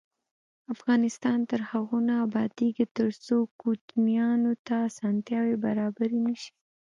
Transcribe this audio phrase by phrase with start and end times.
[0.73, 6.51] افغانستان تر هغو نه ابادیږي، ترڅو کوچیانو ته اسانتیاوې برابرې نشي.